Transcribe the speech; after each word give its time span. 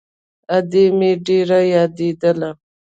ادې 0.57 0.83
مې 0.97 1.11
ډېره 1.25 1.59
يادېدله. 1.73 2.49